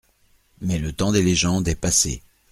Mais 0.61 0.79
le 0.79 0.93
temps 0.93 1.11
des 1.11 1.21
légendes 1.21 1.67
est 1.67 1.75
passé. 1.75 2.23